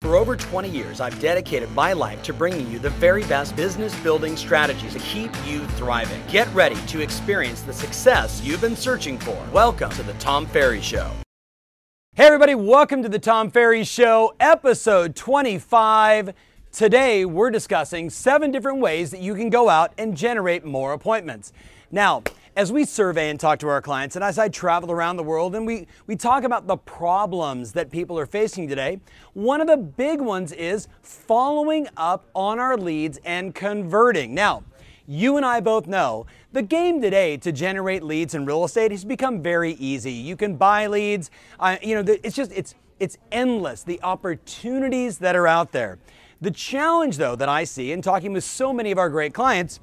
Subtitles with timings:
[0.00, 3.94] For over 20 years, I've dedicated my life to bringing you the very best business
[4.00, 6.22] building strategies to keep you thriving.
[6.26, 9.36] Get ready to experience the success you've been searching for.
[9.52, 11.10] Welcome to the Tom Ferry Show.
[12.14, 16.32] Hey, everybody, welcome to the Tom Ferry Show, episode 25.
[16.72, 21.52] Today, we're discussing seven different ways that you can go out and generate more appointments.
[21.90, 22.22] Now,
[22.60, 25.54] as we survey and talk to our clients, and as I travel around the world
[25.54, 29.00] and we, we talk about the problems that people are facing today,
[29.32, 34.34] one of the big ones is following up on our leads and converting.
[34.34, 34.62] Now,
[35.08, 39.06] you and I both know the game today to generate leads in real estate has
[39.06, 40.12] become very easy.
[40.12, 41.30] You can buy leads.
[41.58, 45.98] Uh, you know, it's just it's it's endless the opportunities that are out there.
[46.42, 49.80] The challenge, though, that I see in talking with so many of our great clients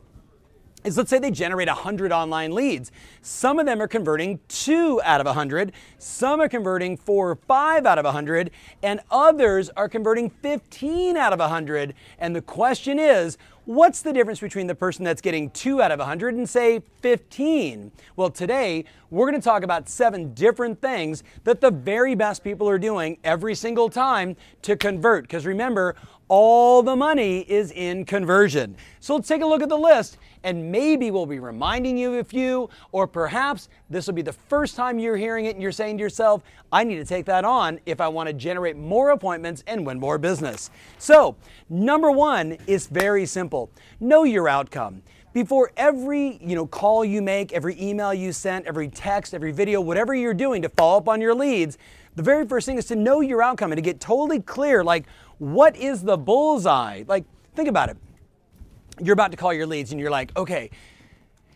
[0.87, 2.91] is let's say they generate 100 online leads.
[3.21, 7.85] Some of them are converting 2 out of 100, some are converting 4 or 5
[7.85, 8.51] out of 100,
[8.81, 11.93] and others are converting 15 out of 100.
[12.19, 15.99] And the question is, what's the difference between the person that's getting 2 out of
[15.99, 17.91] 100 and say 15?
[18.15, 22.69] Well, today we're going to talk about seven different things that the very best people
[22.69, 25.23] are doing every single time to convert.
[25.23, 25.95] Because remember,
[26.27, 28.75] all the money is in conversion.
[28.99, 32.19] So let's take a look at the list and maybe we'll be reminding you of
[32.19, 35.71] a few, or perhaps this will be the first time you're hearing it and you're
[35.71, 39.09] saying to yourself, I need to take that on if I want to generate more
[39.09, 40.69] appointments and win more business.
[40.99, 41.35] So,
[41.69, 43.69] number one is very simple
[43.99, 45.01] know your outcome
[45.33, 49.81] before every you know call you make every email you send every text every video
[49.81, 51.77] whatever you're doing to follow up on your leads
[52.15, 55.05] the very first thing is to know your outcome and to get totally clear like
[55.39, 57.97] what is the bullseye like think about it
[59.01, 60.69] you're about to call your leads and you're like, okay,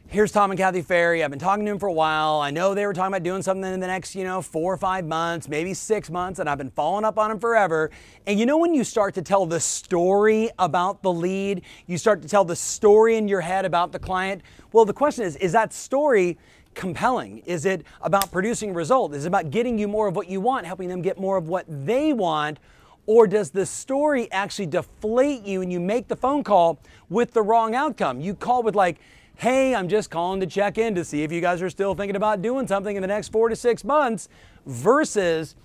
[0.08, 1.24] here's Tom and Kathy Ferry.
[1.24, 2.40] I've been talking to them for a while.
[2.40, 4.78] I know they were talking about doing something in the next, you know, four or
[4.78, 7.90] five months, maybe six months, and I've been following up on them forever.
[8.28, 12.22] And you know, when you start to tell the story about the lead, you start
[12.22, 14.42] to tell the story in your head about the client.
[14.72, 16.38] Well, the question is, is that story
[16.74, 17.40] compelling?
[17.40, 19.14] Is it about producing result?
[19.14, 21.48] Is it about getting you more of what you want, helping them get more of
[21.48, 22.60] what they want?
[23.06, 26.80] Or does the story actually deflate you and you make the phone call
[27.10, 28.22] with the wrong outcome?
[28.22, 29.00] You call with, like,
[29.36, 32.16] hey, I'm just calling to check in to see if you guys are still thinking
[32.16, 34.30] about doing something in the next four to six months,
[34.66, 35.56] versus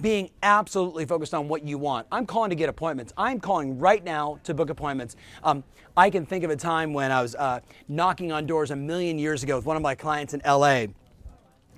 [0.00, 2.06] being absolutely focused on what you want.
[2.12, 3.12] I'm calling to get appointments.
[3.16, 5.16] I'm calling right now to book appointments.
[5.42, 5.64] Um,
[5.96, 9.18] I can think of a time when I was uh, knocking on doors a million
[9.18, 10.86] years ago with one of my clients in LA.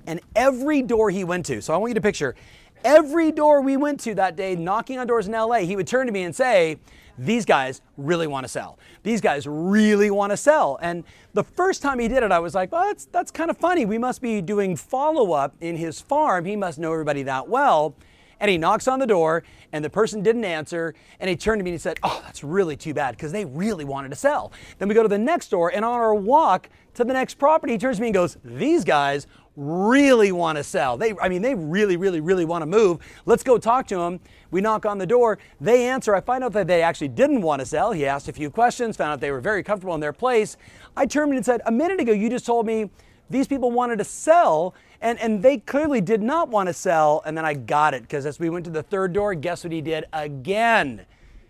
[0.07, 2.35] And every door he went to, so I want you to picture
[2.85, 6.07] Every door we went to that day, knocking on doors in LA, he would turn
[6.07, 6.79] to me and say,
[7.19, 8.79] These guys really want to sell.
[9.03, 10.79] These guys really want to sell.
[10.81, 13.59] And the first time he did it, I was like, Well, that's, that's kind of
[13.59, 13.85] funny.
[13.85, 16.45] We must be doing follow up in his farm.
[16.45, 17.95] He must know everybody that well.
[18.41, 20.95] And he knocks on the door, and the person didn't answer.
[21.19, 23.45] And he turned to me and he said, Oh, that's really too bad because they
[23.45, 24.53] really wanted to sell.
[24.79, 27.73] Then we go to the next door, and on our walk to the next property,
[27.73, 29.27] he turns to me and goes, These guys
[29.59, 30.97] really want to sell.
[30.97, 33.01] They, I mean, they really, really, really want to move.
[33.27, 34.21] Let's go talk to them.
[34.53, 35.39] We knock on the door.
[35.61, 36.15] They answer.
[36.15, 37.91] I find out that they actually didn't want to sell.
[37.91, 40.57] He asked a few questions, found out they were very comfortable in their place.
[40.97, 42.89] I turned and said, A minute ago, you just told me
[43.29, 47.23] these people wanted to sell, and, and they clearly did not want to sell.
[47.27, 49.73] And then I got it because as we went to the third door, guess what
[49.73, 51.05] he did again?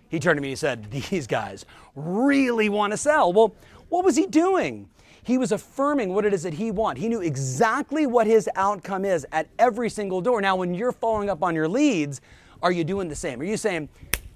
[0.08, 3.34] He turned to me and he said, These guys really want to sell.
[3.34, 3.54] Well,
[3.90, 4.88] what was he doing?
[5.28, 7.02] He was affirming what it is that he wants.
[7.02, 10.40] He knew exactly what his outcome is at every single door.
[10.40, 12.22] Now, when you're following up on your leads,
[12.62, 13.38] are you doing the same?
[13.38, 13.90] Are you saying,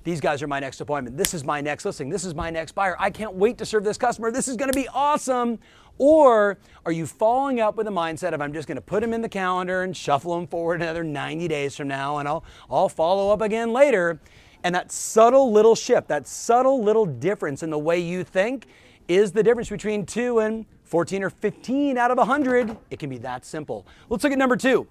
[0.04, 1.16] these guys are my next appointment.
[1.16, 2.10] This is my next listing.
[2.10, 2.94] This is my next buyer.
[2.98, 4.30] I can't wait to serve this customer.
[4.30, 5.58] This is going to be awesome.
[5.96, 9.14] Or are you following up with a mindset of I'm just going to put them
[9.14, 12.90] in the calendar and shuffle them forward another 90 days from now and I'll, I'll
[12.90, 14.20] follow up again later?
[14.62, 18.66] And that subtle little shift, that subtle little difference in the way you think
[19.08, 22.76] is the difference between two and 14 or 15 out of 100.
[22.90, 23.86] It can be that simple.
[24.10, 24.86] Let's look at number two.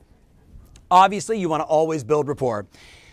[0.90, 2.66] Obviously, you want to always build rapport.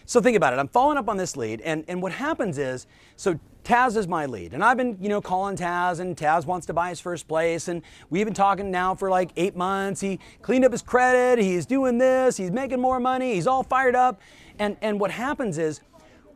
[0.06, 0.59] So think about it.
[0.59, 2.87] I'm following up on this lead, and, and what happens is,
[3.17, 6.67] so Taz is my lead, and I've been, you know, calling Taz, and Taz wants
[6.69, 10.00] to buy his first place, and we've been talking now for like eight months.
[10.00, 13.96] He cleaned up his credit, he's doing this, he's making more money, he's all fired
[13.96, 14.19] up,
[14.58, 15.82] and and what happens is,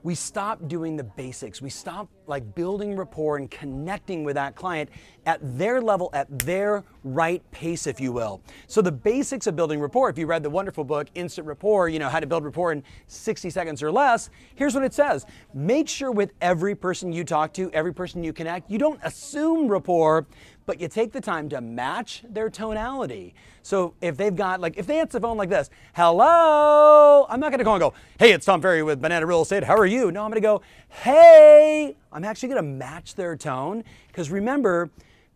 [0.02, 1.62] we stop doing the basics.
[1.62, 4.88] We stop like building rapport and connecting with that client
[5.26, 8.40] at their level, at their right pace, if you will.
[8.66, 11.98] So the basics of building rapport, if you read the wonderful book, Instant Rapport, you
[11.98, 15.26] know, how to build rapport in 60 seconds or less, here's what it says.
[15.54, 19.68] Make sure with every person you talk to, every person you connect, you don't assume
[19.68, 20.26] rapport,
[20.66, 23.34] but you take the time to match their tonality.
[23.62, 27.50] So if they've got, like, if they answer the phone like this, hello, I'm not
[27.50, 30.10] gonna call and go, hey, it's Tom Ferry with Banana Real Estate, how are you?
[30.10, 33.84] No, I'm gonna go, hey, I'm actually gonna match their tone.
[34.08, 34.90] Because remember,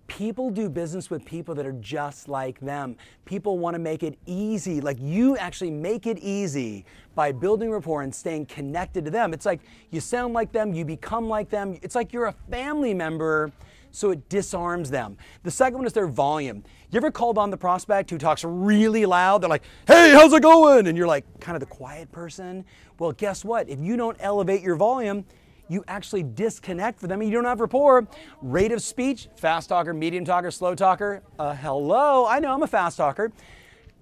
[0.07, 2.97] people do business with people that are just like them.
[3.25, 4.81] People wanna make it easy.
[4.81, 6.85] Like you actually make it easy
[7.15, 9.33] by building rapport and staying connected to them.
[9.33, 11.79] It's like you sound like them, you become like them.
[11.83, 13.53] It's like you're a family member
[13.97, 15.17] so it disarms them.
[15.43, 16.63] The second one is their volume.
[16.91, 19.41] You ever called on the prospect who talks really loud?
[19.41, 20.87] They're like, hey, how's it going?
[20.87, 22.67] And you're like kind of the quiet person.
[22.99, 23.71] Well, guess what?
[23.71, 25.25] If you don't elevate your volume,
[25.69, 28.07] you actually disconnect with them and you don't have rapport.
[28.43, 31.23] Rate of speech, fast talker, medium talker, slow talker.
[31.39, 33.33] Uh, hello, I know I'm a fast talker.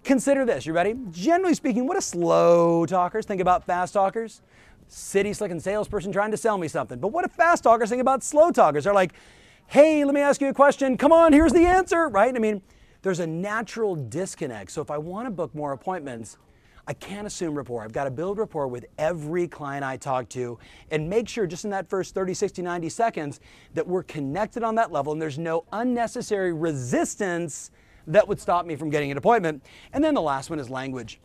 [0.02, 0.94] Consider this, you ready?
[1.11, 4.43] Generally speaking, what do slow talkers think about fast talkers?
[4.88, 6.99] City slicking salesperson trying to sell me something.
[6.99, 8.84] But what if fast talkers think about slow talkers?
[8.84, 9.14] They're like,
[9.67, 10.99] hey, let me ask you a question.
[10.99, 12.34] Come on, here's the answer, right?
[12.34, 12.60] I mean,
[13.00, 14.70] there's a natural disconnect.
[14.70, 16.37] So if I want to book more appointments,
[16.86, 17.82] I can't assume rapport.
[17.82, 20.58] I've got to build rapport with every client I talk to
[20.90, 23.40] and make sure just in that first 30, 60, 90 seconds
[23.72, 27.70] that we're connected on that level and there's no unnecessary resistance
[28.06, 29.64] that would stop me from getting an appointment.
[29.94, 31.20] And then the last one is language.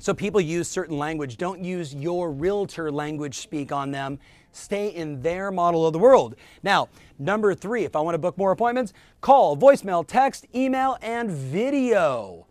[0.00, 1.36] So people use certain language.
[1.36, 4.18] Don't use your realtor language speak on them.
[4.50, 6.34] Stay in their model of the world.
[6.64, 6.88] Now,
[7.20, 12.46] number three, if I want to book more appointments, call, voicemail, text, email, and video.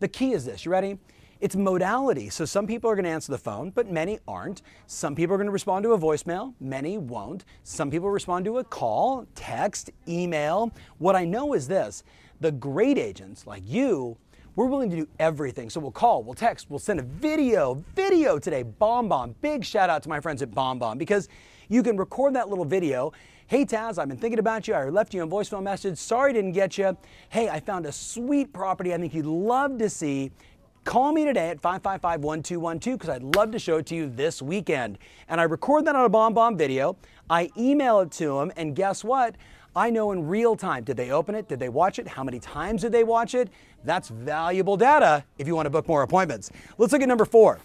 [0.00, 0.64] The key is this.
[0.64, 0.98] You ready?
[1.42, 2.30] It's modality.
[2.30, 4.62] So some people are going to answer the phone, but many aren't.
[4.86, 7.44] Some people are going to respond to a voicemail, many won't.
[7.64, 10.70] Some people respond to a call, text, email.
[10.98, 12.04] What I know is this
[12.40, 14.16] the great agents like you
[14.54, 15.70] we're willing to do everything.
[15.70, 19.34] So we'll call, we'll text, we'll send a video, video today, Bomb Bomb.
[19.40, 21.28] Big shout out to my friends at Bomb Bomb because
[21.68, 23.12] you can record that little video.
[23.46, 24.74] Hey Taz, I've been thinking about you.
[24.74, 25.96] I left you a voicemail message.
[25.96, 26.96] Sorry didn't get you.
[27.30, 30.30] Hey, I found a sweet property I think you'd love to see.
[30.84, 34.98] Call me today at 555-1212 because I'd love to show it to you this weekend.
[35.28, 36.96] And I record that on a Bomb Bomb video.
[37.30, 39.36] I email it to them, and guess what?
[39.76, 41.48] I know in real time, did they open it?
[41.48, 42.08] Did they watch it?
[42.08, 43.48] How many times did they watch it?
[43.84, 46.50] That's valuable data if you want to book more appointments.
[46.78, 47.60] Let's look at number four.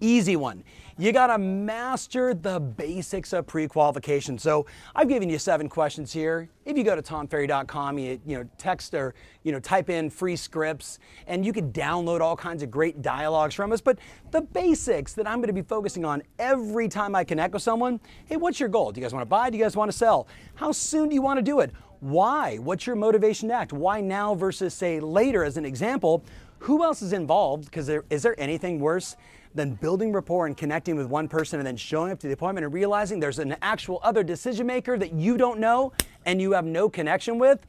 [0.00, 0.64] Easy one.
[1.00, 4.36] You got to master the basics of pre-qualification.
[4.36, 4.66] So
[4.96, 6.48] I've given you seven questions here.
[6.64, 9.14] If you go to tomferry.com, you, you know, text or
[9.44, 10.98] you know, type in free scripts,
[11.28, 13.80] and you can download all kinds of great dialogues from us.
[13.80, 14.00] But
[14.32, 18.00] the basics that I'm to be focusing on every time I connect with someone.
[18.26, 18.90] Hey, what's your goal?
[18.90, 19.50] Do you guys want to buy?
[19.50, 20.26] Do you guys want to sell?
[20.56, 21.70] How soon do you want to do it?
[22.00, 22.56] Why?
[22.56, 23.72] What's your motivation to act?
[23.72, 25.44] Why now versus say later?
[25.44, 26.24] As an example,
[26.58, 27.66] who else is involved?
[27.66, 29.16] Because is there anything worse
[29.54, 32.64] than building rapport and connecting with one person and then showing up to the appointment
[32.64, 35.92] and realizing there's an actual other decision maker that you don't know
[36.26, 37.66] and you have no connection with?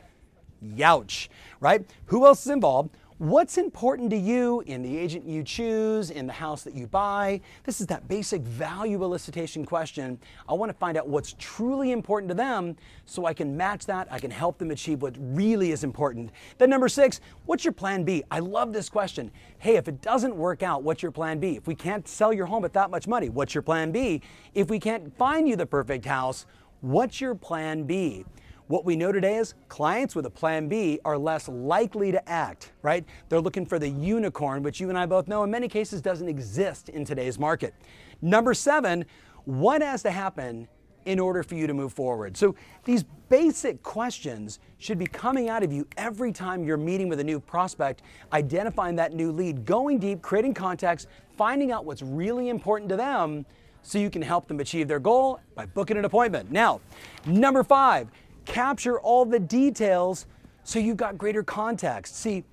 [0.63, 1.29] Youch,
[1.59, 1.85] right?
[2.05, 2.89] Who else is involved?
[3.19, 7.41] What's important to you in the agent you choose, in the house that you buy?
[7.65, 10.17] This is that basic value elicitation question.
[10.47, 14.07] I want to find out what's truly important to them so I can match that.
[14.09, 16.31] I can help them achieve what really is important.
[16.59, 18.23] Then, number six, what's your plan B?
[18.31, 19.31] I love this question.
[19.57, 21.57] Hey, if it doesn't work out, what's your plan B?
[21.57, 24.21] If we can't sell your home at that much money, what's your plan B?
[24.53, 26.45] If we can't find you the perfect house,
[26.79, 28.23] what's your plan B?
[28.69, 32.71] What we know today is clients with a plan B are less likely to act,
[32.83, 33.03] right?
[33.27, 36.29] They're looking for the unicorn, which you and I both know in many cases doesn't
[36.29, 37.73] exist in today's market.
[38.21, 39.05] Number seven,
[39.45, 40.67] what has to happen
[41.05, 42.37] in order for you to move forward?
[42.37, 42.53] So
[42.83, 47.23] these basic questions should be coming out of you every time you're meeting with a
[47.23, 48.03] new prospect,
[48.33, 53.47] identifying that new lead, going deep, creating contacts, finding out what's really important to them
[53.81, 56.51] so you can help them achieve their goal by booking an appointment.
[56.51, 56.81] Now,
[57.25, 58.09] number five,
[58.49, 60.25] capture all the details
[60.63, 62.17] so you've got greater context.
[62.17, 62.43] See,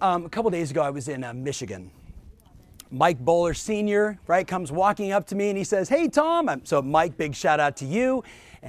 [0.00, 1.90] um, a couple days ago, I was in uh, Michigan.
[2.90, 6.60] Mike Bowler Sr., right, comes walking up to me and he says, Hey, Tom.
[6.64, 8.22] So, Mike, big shout out to you.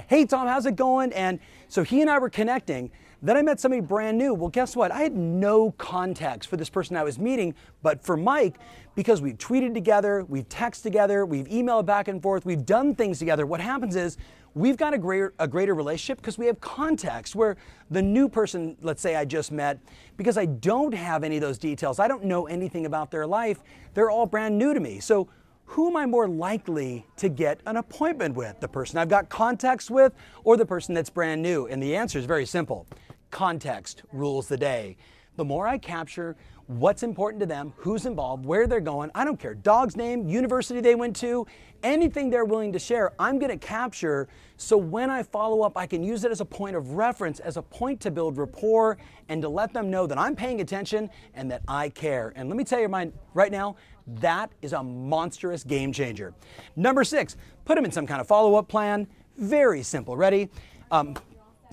[0.08, 1.12] Hey, Tom, how's it going?
[1.12, 2.90] And so he and I were connecting.
[3.22, 4.34] Then I met somebody brand new.
[4.34, 4.92] Well, guess what?
[4.92, 8.58] I had no context for this person I was meeting, but for Mike,
[8.94, 13.18] because we've tweeted together, we've texted together, we've emailed back and forth, we've done things
[13.18, 14.18] together, what happens is
[14.54, 17.56] we've got a greater, a greater relationship because we have context where
[17.90, 19.78] the new person, let's say I just met,
[20.16, 23.62] because I don't have any of those details, I don't know anything about their life,
[23.94, 25.00] they're all brand new to me.
[25.00, 25.28] So
[25.66, 28.60] who am I more likely to get an appointment with?
[28.60, 31.66] The person I've got contacts with or the person that's brand new?
[31.66, 32.86] And the answer is very simple
[33.36, 34.96] context rules the day.
[35.36, 36.36] The more I capture
[36.68, 39.54] what's important to them, who's involved, where they're going, I don't care.
[39.54, 41.46] Dog's name, university they went to,
[41.82, 44.26] anything they're willing to share, I'm going to capture
[44.56, 47.58] so when I follow up, I can use it as a point of reference, as
[47.58, 48.96] a point to build rapport
[49.28, 52.32] and to let them know that I'm paying attention and that I care.
[52.36, 53.76] And let me tell you mine right now,
[54.06, 56.32] that is a monstrous game changer.
[56.74, 59.06] Number six, put them in some kind of follow up plan.
[59.36, 60.16] Very simple.
[60.16, 60.48] Ready?
[60.90, 61.16] Um,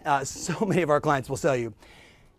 [0.06, 1.74] uh, so many of our clients will tell you,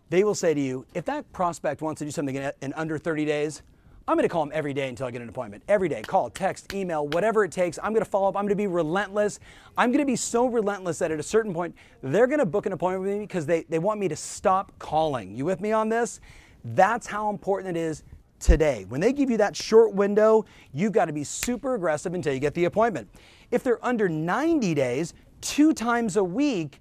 [0.09, 2.97] they will say to you, if that prospect wants to do something in, in under
[2.97, 3.63] 30 days,
[4.07, 5.63] I'm going to call them every day until I get an appointment.
[5.67, 7.79] Every day, call, text, email, whatever it takes.
[7.81, 8.35] I'm going to follow up.
[8.35, 9.39] I'm going to be relentless.
[9.79, 12.67] I'm going to be so relentless that at a certain point, they're going to book
[12.67, 15.35] an appointment with me because they, they want me to stop calling.
[15.35, 16.19] You with me on this?
[16.63, 18.03] That's how important it is
[18.39, 18.85] today.
[18.89, 22.39] When they give you that short window, you've got to be super aggressive until you
[22.39, 23.09] get the appointment.
[23.49, 26.79] If they're under 90 days, two times a week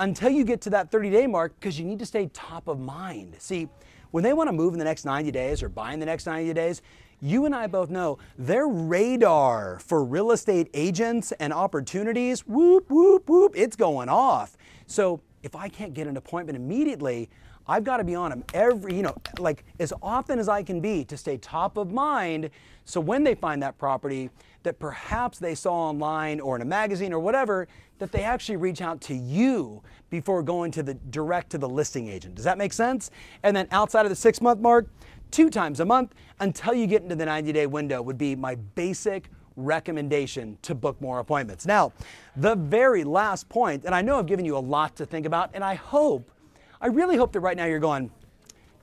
[0.00, 2.80] until you get to that 30 day mark because you need to stay top of
[2.80, 3.36] mind.
[3.38, 3.68] See,
[4.10, 6.26] when they want to move in the next 90 days or buy in the next
[6.26, 6.82] 90 days,
[7.20, 13.28] you and I both know their radar for real estate agents and opportunities, whoop, whoop,
[13.28, 14.56] whoop, it's going off.
[14.86, 17.28] So if I can't get an appointment immediately,
[17.70, 20.80] I've got to be on them every, you know, like as often as I can
[20.80, 22.50] be to stay top of mind.
[22.84, 24.28] So when they find that property
[24.64, 27.68] that perhaps they saw online or in a magazine or whatever,
[28.00, 32.08] that they actually reach out to you before going to the direct to the listing
[32.08, 32.34] agent.
[32.34, 33.12] Does that make sense?
[33.44, 34.88] And then outside of the six month mark,
[35.30, 38.56] two times a month until you get into the 90 day window would be my
[38.74, 41.66] basic recommendation to book more appointments.
[41.66, 41.92] Now,
[42.34, 45.50] the very last point, and I know I've given you a lot to think about,
[45.54, 46.32] and I hope
[46.80, 48.10] I really hope that right now you're going,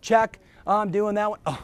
[0.01, 1.39] check, I'm doing that one.
[1.45, 1.63] Oh,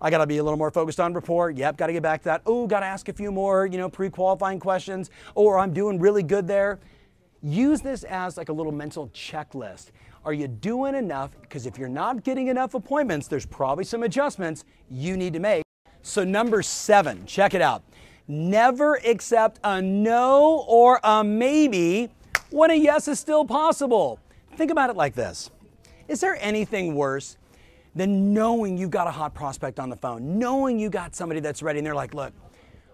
[0.00, 1.50] I got to be a little more focused on rapport.
[1.50, 2.42] Yep, got to get back to that.
[2.46, 5.10] Oh, got to ask a few more, you know, pre-qualifying questions.
[5.34, 6.78] Or I'm doing really good there.
[7.42, 9.86] Use this as like a little mental checklist.
[10.24, 11.30] Are you doing enough?
[11.40, 15.62] Because if you're not getting enough appointments, there's probably some adjustments you need to make.
[16.02, 17.82] So number seven, check it out.
[18.28, 22.10] Never accept a no or a maybe
[22.50, 24.18] when a yes is still possible.
[24.56, 25.50] Think about it like this.
[26.08, 27.36] Is there anything worse
[27.94, 31.62] than knowing you got a hot prospect on the phone, knowing you got somebody that's
[31.62, 32.32] ready and they're like, look,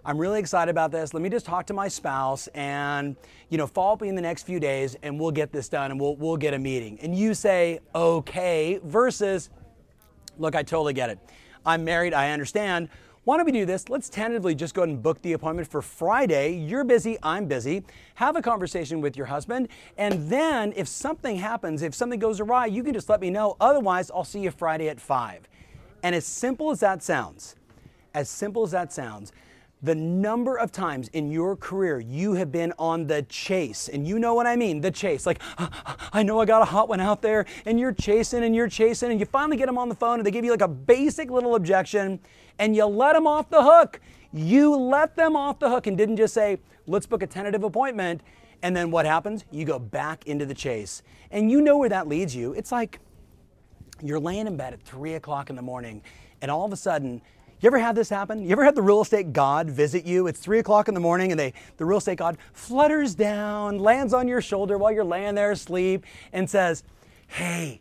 [0.05, 1.15] I'm really excited about this.
[1.15, 3.15] Let me just talk to my spouse and,
[3.51, 6.01] you know, follow up in the next few days and we'll get this done and
[6.01, 6.99] we'll, we'll get a meeting.
[7.03, 9.51] And you say, okay, versus,
[10.39, 11.19] look, I totally get it.
[11.65, 12.89] I'm married, I understand.
[13.25, 13.89] Why don't we do this?
[13.89, 16.57] Let's tentatively just go ahead and book the appointment for Friday.
[16.57, 17.85] You're busy, I'm busy.
[18.17, 19.69] Have a conversation with your husband.
[19.97, 23.57] And then if something happens, if something goes awry, you can just let me know.
[23.61, 25.47] Otherwise, I'll see you Friday at 5.
[26.03, 27.55] And as simple as that sounds,
[28.13, 29.31] as simple as that sounds,
[29.83, 34.19] the number of times in your career you have been on the chase, and you
[34.19, 35.27] know what I mean, the chase.
[35.27, 35.41] Like,
[36.13, 39.11] I know I got a hot one out there, and you're chasing and you're chasing,
[39.11, 41.31] and you finally get them on the phone, and they give you like a basic
[41.31, 42.21] little objection,
[42.59, 44.01] and you let them off the hook.
[44.33, 48.23] You let them off the hook and didn't just say, let's book a tentative appointment.
[48.63, 49.45] And then what happens?
[49.51, 51.03] You go back into the chase.
[51.31, 52.53] And you know where that leads you.
[52.53, 53.01] It's like
[54.03, 56.03] you're laying in bed at three o'clock in the morning,
[56.41, 57.21] and all of a sudden,
[57.63, 58.45] you ever had this happen?
[58.45, 60.27] You ever had the real estate god visit you?
[60.27, 64.13] It's three o'clock in the morning and they, the real estate god flutters down, lands
[64.13, 66.83] on your shoulder while you're laying there asleep, and says,
[67.29, 67.81] Hey,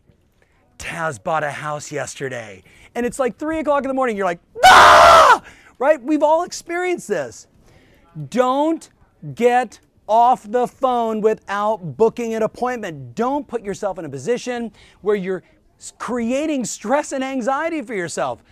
[0.78, 2.64] Taz bought a house yesterday.
[2.94, 4.16] And it's like three o'clock in the morning.
[4.16, 5.44] You're like, ah!
[5.80, 6.02] Right?
[6.02, 7.48] We've all experienced this.
[8.30, 8.90] Don't
[9.34, 13.16] get off the phone without booking an appointment.
[13.16, 14.72] Don't put yourself in a position
[15.02, 15.44] where you're
[15.98, 18.44] creating stress and anxiety for yourself.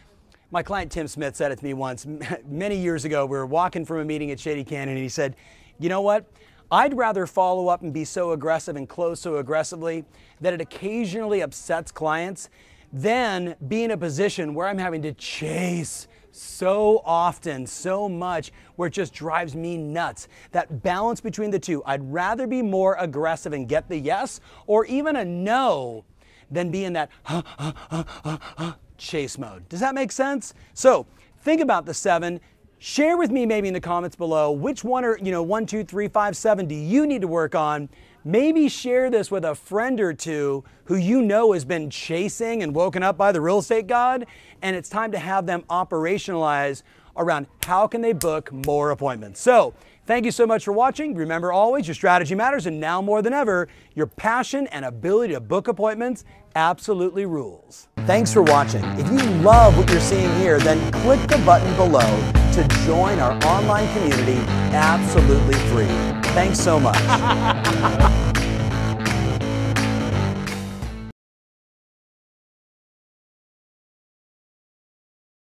[0.52, 2.08] My client Tim Smith said it to me once
[2.48, 3.24] many years ago.
[3.28, 5.36] We were walking from a meeting at Shady Canyon, and he said,
[5.78, 6.26] You know what?
[6.72, 10.06] I'd rather follow up and be so aggressive and close so aggressively
[10.42, 12.50] that it occasionally upsets clients
[12.92, 18.88] than be in a position where I'm having to chase so often, so much, where
[18.88, 20.28] it just drives me nuts.
[20.52, 21.84] That balance between the two.
[21.86, 26.06] I'd rather be more aggressive and get the yes or even a no
[26.50, 27.12] than be in that
[29.00, 29.68] chase mode.
[29.70, 30.54] Does that make sense?
[30.74, 31.08] So
[31.42, 32.40] think about the seven.
[32.78, 35.84] Share with me maybe in the comments below which one or, you know, one, two,
[35.84, 37.90] three, five, seven do you need to work on?
[38.24, 42.76] Maybe share this with a friend or two who you know has been chasing and
[42.76, 44.26] woken up by the real estate god,
[44.62, 46.84] and it's time to have them operationalize
[47.20, 49.40] around how can they book more appointments.
[49.42, 49.74] So,
[50.08, 51.14] thank you so much for watching.
[51.14, 55.40] Remember always your strategy matters and now more than ever, your passion and ability to
[55.40, 57.90] book appointments absolutely rules.
[58.08, 58.84] Thanks for watching.
[58.98, 62.10] If you love what you're seeing here, then click the button below
[62.54, 64.40] to join our online community
[64.74, 65.86] absolutely free.
[66.34, 68.26] Thanks so much.